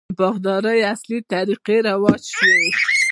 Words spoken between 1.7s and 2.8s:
رواج شوي.